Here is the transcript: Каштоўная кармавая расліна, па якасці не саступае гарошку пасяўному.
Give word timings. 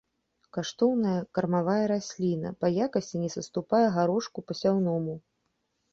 Каштоўная 0.55 1.17
кармавая 1.39 1.83
расліна, 1.93 2.53
па 2.63 2.67
якасці 2.89 3.23
не 3.27 3.29
саступае 3.37 3.85
гарошку 3.99 4.39
пасяўному. 4.53 5.13